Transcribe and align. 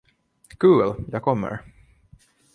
Kul 0.57 1.05
jag 1.11 1.21
kommer! 1.23 1.61